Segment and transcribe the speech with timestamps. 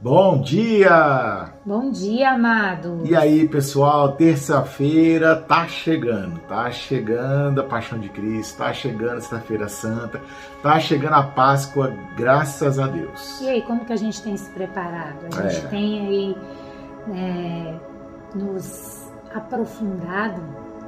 [0.00, 1.52] Bom dia!
[1.66, 3.02] Bom dia, amado!
[3.04, 9.20] E aí, pessoal, terça-feira tá chegando, tá chegando a Paixão de Cristo, tá chegando a
[9.20, 10.20] Sexta-feira Santa,
[10.62, 13.40] tá chegando a Páscoa, graças a Deus.
[13.40, 15.18] E aí, como que a gente tem se preparado?
[15.36, 15.68] A gente é.
[15.68, 16.36] tem aí
[17.12, 17.74] é,
[18.36, 20.40] nos aprofundado,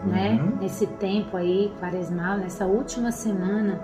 [0.04, 0.58] né, uhum.
[0.60, 3.80] nesse tempo aí quaresmal, nessa última semana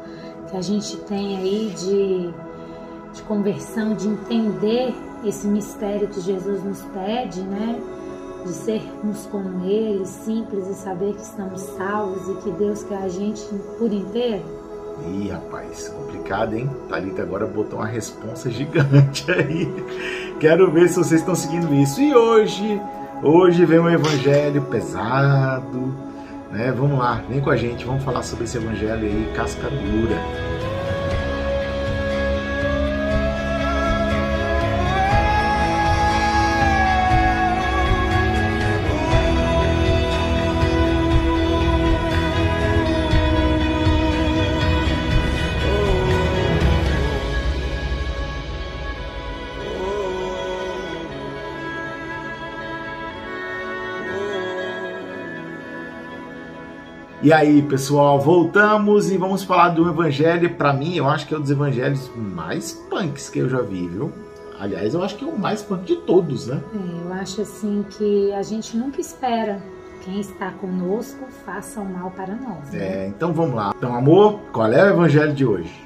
[0.48, 2.32] que a gente tem aí de,
[3.12, 4.94] de conversão, de entender
[5.28, 7.80] esse mistério que Jesus nos pede, né?
[8.44, 13.08] De sermos como Ele, simples e saber que estamos salvos e que Deus quer a
[13.08, 13.42] gente
[13.78, 14.44] por inteiro?
[15.04, 16.70] Ih, rapaz, complicado, hein?
[16.88, 19.68] Thalita agora botou uma responsa gigante aí.
[20.40, 22.00] Quero ver se vocês estão seguindo isso.
[22.00, 22.80] E hoje,
[23.22, 25.94] hoje vem um evangelho pesado,
[26.50, 26.72] né?
[26.72, 30.55] Vamos lá, vem com a gente, vamos falar sobre esse evangelho aí, casca dura.
[57.26, 60.48] E aí, pessoal, voltamos e vamos falar do evangelho.
[60.54, 63.88] Para mim, eu acho que é um dos evangelhos mais punks que eu já vi,
[63.88, 64.12] viu?
[64.60, 66.62] Aliás, eu acho que é o mais punk de todos, né?
[66.72, 69.60] É, eu acho assim que a gente nunca espera
[70.04, 72.70] quem está conosco faça o mal para nós.
[72.70, 72.78] Né?
[72.78, 73.74] É, então vamos lá.
[73.76, 75.84] Então, amor, qual é o evangelho de hoje?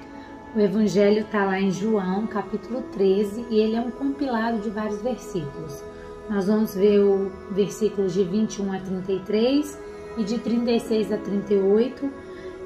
[0.54, 5.00] O evangelho está lá em João, capítulo 13, e ele é um compilado de vários
[5.00, 5.82] versículos.
[6.28, 9.89] Nós vamos ver o versículos de 21 a 33
[10.20, 12.10] e de 36 a 38,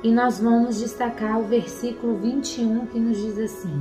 [0.03, 3.81] e nós vamos destacar o versículo 21 que nos diz assim: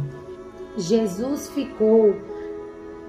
[0.78, 2.16] Jesus ficou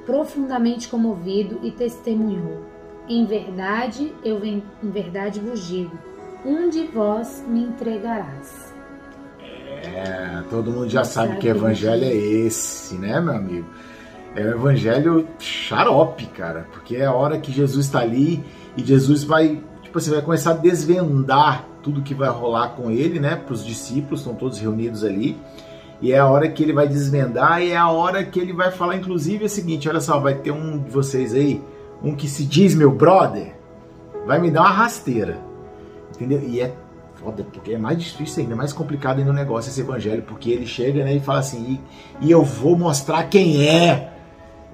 [0.06, 2.62] profundamente comovido e testemunhou:
[3.06, 5.96] Em verdade, eu em verdade vos digo,
[6.46, 8.72] um de vós me entregarás.
[9.82, 13.66] É, todo mundo já sabe que evangelho é esse, né, meu amigo?
[14.34, 18.42] É o evangelho xarope, cara, porque é a hora que Jesus está ali
[18.76, 19.62] e Jesus vai
[19.94, 23.36] tipo assim, vai começar a desvendar tudo que vai rolar com ele, né?
[23.36, 25.38] Para os discípulos, estão todos reunidos ali.
[26.02, 28.72] E é a hora que ele vai desvendar e é a hora que ele vai
[28.72, 31.62] falar, inclusive, é o seguinte: olha só, vai ter um de vocês aí,
[32.02, 33.54] um que se diz meu brother,
[34.26, 35.38] vai me dar uma rasteira.
[36.12, 36.42] Entendeu?
[36.42, 36.74] E é
[37.14, 40.66] foda, porque é mais difícil ainda, mais complicado ainda o negócio esse evangelho, porque ele
[40.66, 41.80] chega né, e fala assim:
[42.20, 44.12] e, e eu vou mostrar quem é.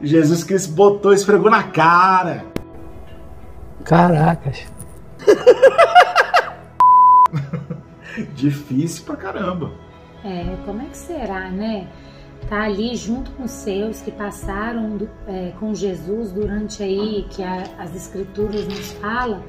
[0.00, 2.46] Jesus Cristo botou, esfregou na cara.
[3.84, 4.79] Caracas.
[8.34, 9.72] Difícil pra caramba.
[10.24, 11.88] É, como é que será, né?
[12.48, 17.42] Tá ali junto com os seus que passaram do, é, com Jesus durante aí, que
[17.42, 19.42] a, as escrituras nos falam,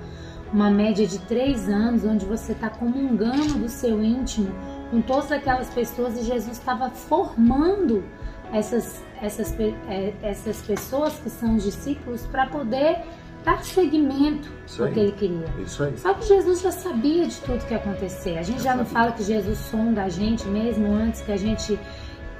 [0.54, 4.54] uma média de três anos, onde você está comungando do seu íntimo
[4.92, 8.04] com todas aquelas pessoas e Jesus estava formando
[8.54, 13.00] essas, essas, é, essas pessoas que são discípulos para poder
[13.44, 15.46] dar seguimento ao que ele queria.
[15.64, 15.98] Isso aí.
[15.98, 18.38] Só que Jesus já sabia de tudo que ia acontecer.
[18.38, 21.38] A gente já, já não fala que Jesus sonda a gente mesmo antes que a
[21.38, 21.80] gente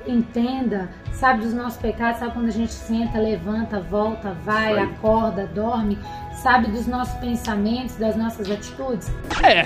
[0.08, 5.98] entenda, sabe dos nossos pecados, sabe quando a gente senta, levanta, volta, vai, acorda, dorme,
[6.42, 9.12] sabe dos nossos pensamentos, das nossas atitudes?
[9.44, 9.66] É,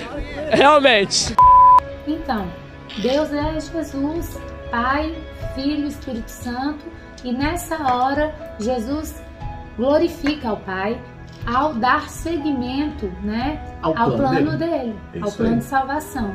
[0.54, 1.34] realmente.
[2.06, 2.46] Então,
[2.98, 4.38] Deus é Jesus,
[4.70, 5.14] Pai,
[5.54, 6.84] Filho, Espírito Santo,
[7.24, 9.22] e nessa hora Jesus
[9.76, 11.00] glorifica ao Pai,
[11.46, 15.58] ao dar seguimento né, ao, ao plano, dele, dele ao plano aí.
[15.58, 16.34] de salvação.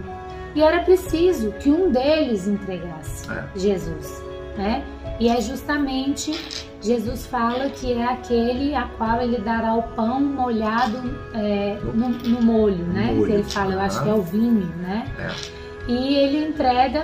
[0.56, 3.44] E era preciso que um deles entregasse é.
[3.56, 4.24] Jesus.
[4.58, 4.84] Né?
[5.20, 6.34] E é justamente
[6.82, 10.98] Jesus fala que é aquele a qual ele dará o pão molhado
[11.34, 13.14] é, no, no, molho, né?
[13.14, 13.34] Molho.
[13.34, 15.06] Ele fala, eu acho que é o vinho, né?
[15.20, 15.92] É.
[15.92, 17.04] E ele entrega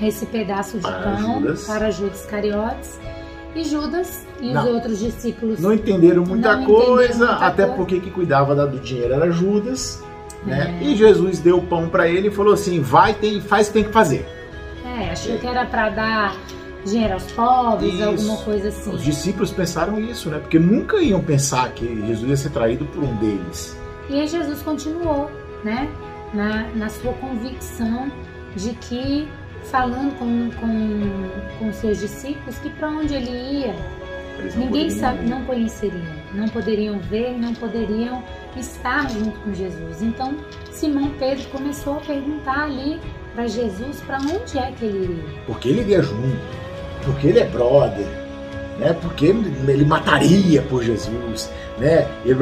[0.00, 1.66] esse pedaço de para pão Judas.
[1.66, 3.00] para Judas Cariotes
[3.54, 4.62] e Judas e não.
[4.62, 7.76] os outros discípulos não entenderam muita não coisa, entenderam muita até coisa.
[7.76, 10.02] porque que cuidava do dinheiro era Judas,
[10.44, 10.78] né?
[10.80, 10.84] É.
[10.84, 13.74] E Jesus deu o pão para ele e falou assim: "Vai, tem, faz o que
[13.74, 14.26] tem que fazer".
[14.84, 16.36] É, achou que era para dar
[16.84, 18.04] dinheiro aos pobres, isso.
[18.04, 18.94] alguma coisa assim.
[18.94, 20.38] Os discípulos pensaram isso, né?
[20.38, 23.76] Porque nunca iam pensar que Jesus ia ser traído por um deles.
[24.08, 25.30] E aí Jesus continuou,
[25.62, 25.88] né?
[26.32, 28.10] Na, na sua convicção
[28.54, 29.28] de que
[29.70, 33.74] falando com, com, com seus discípulos que para onde ele ia,
[34.56, 38.22] ninguém sabe, não conheceriam, não poderiam ver, não poderiam
[38.56, 40.02] estar junto com Jesus.
[40.02, 40.36] Então
[40.70, 43.00] Simão Pedro começou a perguntar ali
[43.34, 45.24] para Jesus para onde é que ele iria.
[45.46, 46.38] Porque ele iria junto,
[47.04, 48.06] porque ele é brother,
[48.78, 48.92] né?
[49.00, 52.08] Porque ele mataria por Jesus, né?
[52.24, 52.34] Ele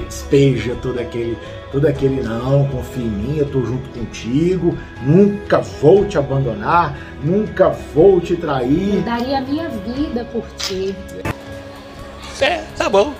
[0.00, 1.36] despeja todo aquele,
[1.70, 7.68] todo aquele não, confia em mim, eu tô junto contigo, nunca vou te abandonar, nunca
[7.94, 8.96] vou te trair.
[8.96, 10.94] Eu daria a minha vida por ti.
[12.40, 13.12] É, tá bom.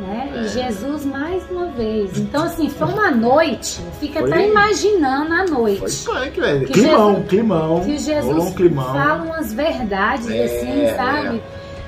[0.00, 0.30] Né?
[0.44, 2.18] E Jesus mais uma vez.
[2.18, 3.80] Então, assim, foi uma noite.
[4.00, 6.04] Fica Foi- até imaginando a noite.
[6.04, 6.66] Foi punk, velho.
[6.66, 7.80] Que Climão, Jesus- climão.
[7.84, 8.92] que Jesus um climão.
[8.92, 11.42] fala umas verdades É, assim, sabe?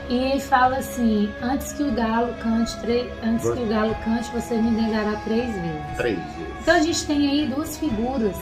[0.09, 4.31] E ele fala assim, antes que o galo cante, tre- antes que o galo cante,
[4.33, 5.97] você me negará três vezes.
[5.97, 6.55] Três vezes.
[6.61, 8.37] Então a gente tem aí duas figuras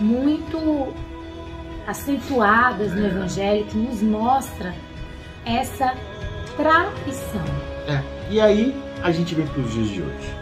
[0.00, 0.92] muito
[1.86, 3.08] acentuadas no É.
[3.08, 4.74] Evangelho que nos mostra
[5.44, 5.94] essa
[6.56, 7.44] traição.
[7.88, 8.02] É.
[8.30, 10.34] E aí a gente vem para os dias de hoje.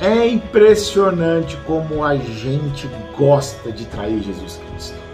[0.00, 5.07] É impressionante como a gente gosta de trair Jesus Cristo.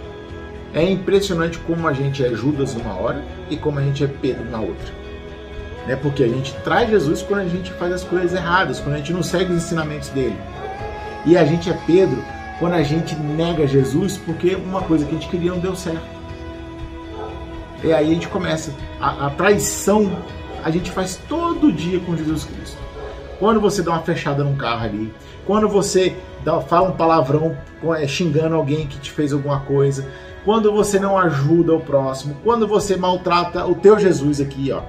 [0.75, 4.45] É impressionante como a gente é Judas numa hora e como a gente é Pedro
[4.51, 4.93] na outra.
[5.87, 5.97] Né?
[5.97, 9.13] Porque a gente trai Jesus quando a gente faz as coisas erradas, quando a gente
[9.13, 10.37] não segue os ensinamentos dele.
[11.25, 12.23] E a gente é Pedro
[12.59, 16.15] quando a gente nega Jesus porque uma coisa que a gente queria não deu certo.
[17.83, 18.75] E aí a gente começa.
[19.01, 20.11] A, a traição
[20.65, 22.79] a gente faz todo dia com Jesus Cristo.
[23.39, 25.13] Quando você dá uma fechada num carro ali,
[25.47, 27.57] quando você dá, fala um palavrão
[27.99, 30.09] é, xingando alguém que te fez alguma coisa,
[30.45, 34.83] quando você não ajuda o próximo, quando você maltrata o teu Jesus aqui, ó.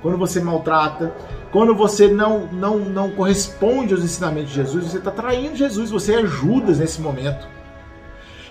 [0.00, 1.14] Quando você maltrata,
[1.50, 6.16] quando você não, não, não corresponde aos ensinamentos de Jesus, você está traindo Jesus, você
[6.16, 7.48] é Judas nesse momento.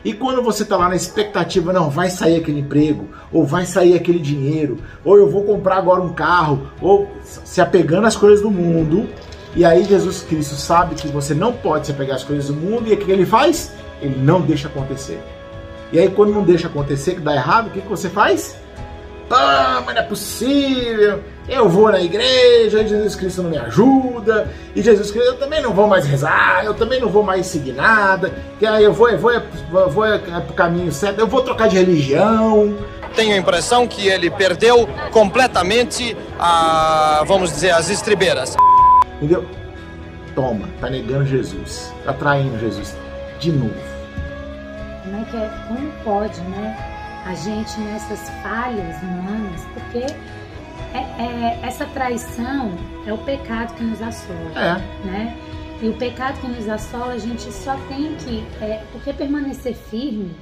[0.03, 3.95] E quando você está lá na expectativa, não, vai sair aquele emprego, ou vai sair
[3.95, 8.51] aquele dinheiro, ou eu vou comprar agora um carro, ou se apegando às coisas do
[8.51, 9.07] mundo,
[9.55, 12.89] e aí Jesus Cristo sabe que você não pode se apegar às coisas do mundo,
[12.89, 13.71] e o que ele faz?
[14.01, 15.21] Ele não deixa acontecer.
[15.93, 18.57] E aí quando não deixa acontecer, que dá errado, o que, que você faz?
[19.29, 24.51] Ah, mas não é possível, eu vou na igreja, e Jesus Cristo não me ajuda,
[24.75, 27.73] e Jesus Cristo eu também não vou mais rezar, eu também não vou mais seguir
[27.73, 31.41] nada, que aí eu vou, eu vou, eu vou, é pro caminho certo, eu vou
[31.41, 32.75] trocar de religião.
[33.15, 38.55] Tenho a impressão que ele perdeu completamente, a, vamos dizer, as estribeiras.
[39.17, 39.45] Entendeu?
[40.33, 42.95] Toma, tá negando Jesus, tá traindo Jesus
[43.39, 43.92] de novo.
[45.33, 45.67] Como que é?
[45.67, 46.77] Como pode, né?
[47.25, 50.05] A gente nessas falhas humanas, porque
[50.93, 52.71] é, é- essa traição
[53.07, 55.37] é o pecado que nos assola, É, né?
[55.81, 60.35] E o pecado que nos assola, a gente só tem que, é, porque permanecer firme.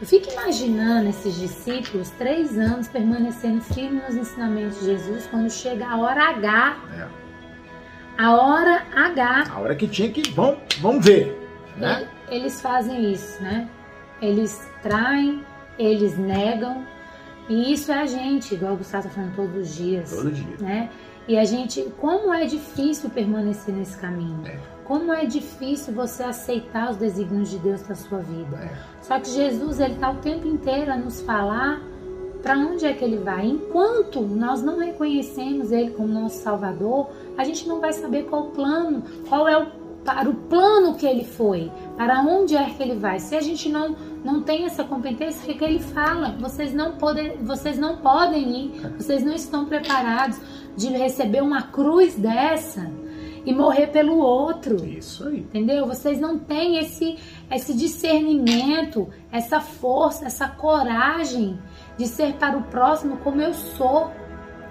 [0.00, 5.86] Eu fico imaginando esses discípulos, três anos, permanecendo firmes nos ensinamentos de Jesus, quando chega
[5.86, 7.06] a hora H, é.
[8.22, 10.28] a hora H, A hora que tinha que.
[10.30, 11.38] Vamos, vamos ver.
[11.76, 12.06] Né?
[12.28, 13.68] Eles fazem isso, né?
[14.22, 15.44] Eles traem,
[15.78, 16.86] eles negam.
[17.48, 20.10] E isso é a gente, igual o Gustavo tá falando todos os dias.
[20.10, 20.56] Todo dia.
[20.60, 20.90] Né?
[21.26, 24.46] E a gente, como é difícil permanecer nesse caminho.
[24.46, 24.58] É.
[24.84, 28.56] Como é difícil você aceitar os desígnios de Deus na sua vida.
[28.56, 28.76] É.
[29.00, 31.80] Só que Jesus, ele tá o tempo inteiro a nos falar
[32.42, 33.46] para onde é que ele vai.
[33.46, 38.50] Enquanto nós não reconhecemos ele como nosso Salvador, a gente não vai saber qual o
[38.50, 42.96] plano, qual é o para o plano que ele foi, para onde é que ele
[42.96, 43.18] vai.
[43.20, 46.36] Se a gente não não tem essa competência, o que, que ele fala?
[46.38, 50.40] Vocês não podem, vocês não podem ir, vocês não estão preparados
[50.76, 52.88] de receber uma cruz dessa
[53.44, 54.84] e morrer pelo outro.
[54.84, 55.40] Isso aí.
[55.40, 55.86] Entendeu?
[55.86, 57.18] Vocês não têm esse,
[57.50, 61.58] esse discernimento, essa força, essa coragem
[61.96, 64.10] de ser para o próximo como eu sou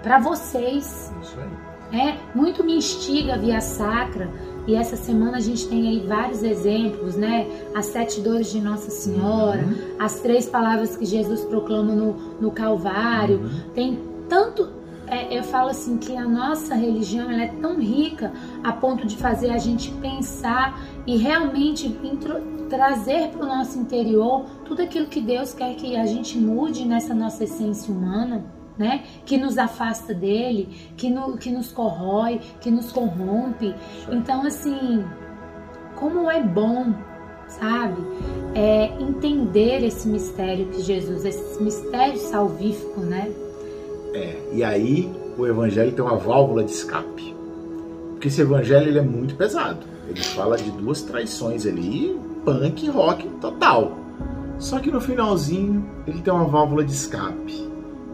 [0.02, 1.12] para vocês.
[1.20, 1.72] Isso aí.
[1.92, 4.30] É, muito me instiga a via sacra.
[4.66, 7.46] E essa semana a gente tem aí vários exemplos, né?
[7.74, 9.64] As sete dores de Nossa Senhora,
[9.98, 13.40] as três palavras que Jesus proclama no, no Calvário.
[13.74, 14.70] Tem tanto.
[15.08, 19.16] é, eu falo assim que a nossa religião ela é tão rica a ponto de
[19.16, 22.40] fazer a gente pensar e realmente intro-
[22.70, 27.12] trazer para o nosso interior tudo aquilo que Deus quer que a gente mude nessa
[27.12, 28.42] nossa essência humana
[28.78, 29.04] né?
[29.24, 33.74] Que nos afasta dele, que, no, que nos corrói, que nos corrompe.
[34.10, 35.04] Então, assim,
[35.96, 36.92] como é bom,
[37.48, 38.00] sabe?
[38.54, 43.30] É, entender esse mistério que Jesus, esse mistério salvífico, né?
[44.14, 47.34] É, e aí o evangelho tem uma válvula de escape.
[48.12, 49.80] Porque esse evangelho ele é muito pesado.
[50.08, 53.98] Ele fala de duas traições ali, punk rock total.
[54.58, 57.68] Só que no finalzinho ele tem uma válvula de escape,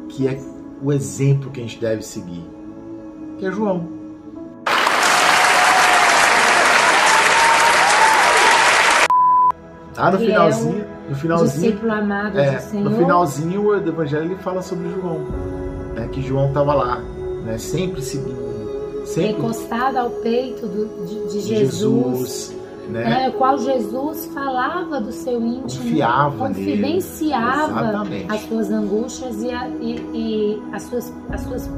[0.08, 0.38] que é
[0.82, 2.44] o exemplo que a gente deve seguir,
[3.38, 3.88] que é João.
[9.96, 14.88] Ah, no é finalzinho, no finalzinho, amado é, no finalzinho o evangelho ele fala sobre
[14.90, 15.26] João.
[15.96, 17.00] né, que João estava lá,
[17.44, 22.56] né, sempre seguindo, sempre Encostado ao peito do- de, de Jesus, Jesus,
[22.88, 29.50] né, né, o qual Jesus falava do seu íntimo, confiava confidenciava as suas angústias e,
[29.50, 31.70] a- e- e as, suas, as, suas,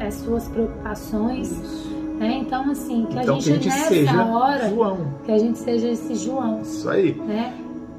[0.00, 1.50] as suas preocupações.
[1.52, 1.88] Isso.
[2.18, 2.38] né?
[2.38, 4.98] Então, assim, que Então a que gente, a gente nessa seja hora, João.
[5.24, 7.14] que a gente seja esse João, Isso aí.
[7.14, 7.54] né?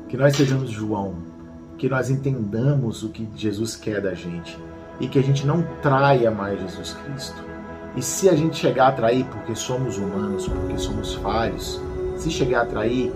[0.10, 1.14] Que nós sejamos João,
[1.78, 4.58] que nós entendamos o que Jesus quer da gente
[5.00, 7.42] e que a gente não traia mais Jesus Cristo.
[7.96, 11.82] E se a gente chegar a trair porque somos humanos, porque somos falhos,
[12.22, 13.12] se chegar a trair,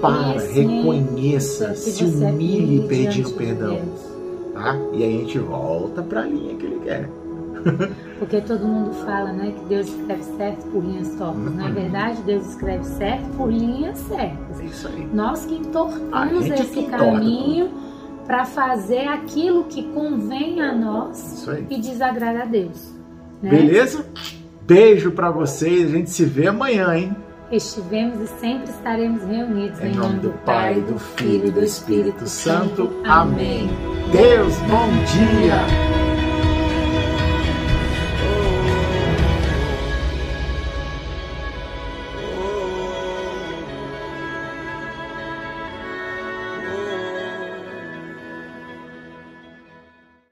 [0.00, 3.78] para, reconheça, que se é humilhe pedindo perdão,
[4.52, 4.76] tá?
[4.92, 7.08] E aí a gente volta para a linha que ele quer.
[8.18, 11.54] Porque todo mundo fala, né, que Deus escreve certo por linhas tortas.
[11.54, 11.72] Na Uhum.
[11.74, 14.60] verdade, Deus escreve certo por linhas certas.
[14.60, 15.08] É isso aí.
[15.12, 17.70] Nós que entortamos esse que caminho
[18.26, 22.94] para fazer aquilo que convém a nós e desagrada a Deus.
[23.42, 23.50] Né?
[23.50, 24.06] Beleza?
[24.66, 25.90] Beijo para vocês.
[25.90, 27.16] A gente se vê amanhã, hein?
[27.56, 33.00] Estivemos e sempre estaremos reunidos Em nome do Pai, do Filho e do Espírito Santo.
[33.04, 33.70] Amém.
[33.70, 34.10] Amém.
[34.10, 35.93] Deus, bom dia!